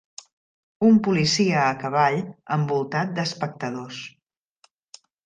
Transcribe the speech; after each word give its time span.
Un 0.85 0.95
policia 1.07 1.59
a 1.65 1.75
cavall 1.83 2.17
envoltat 2.57 3.13
d'espectadors. 3.21 4.01